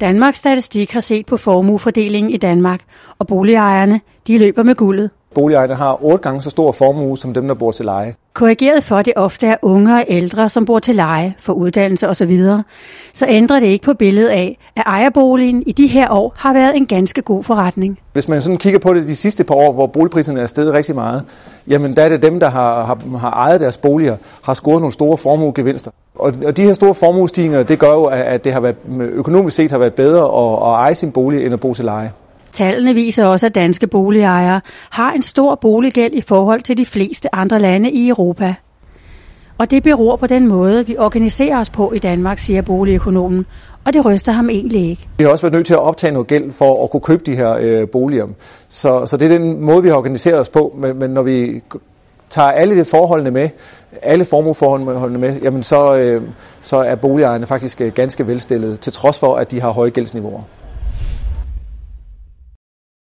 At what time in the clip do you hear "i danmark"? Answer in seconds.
2.32-2.80, 41.92-42.38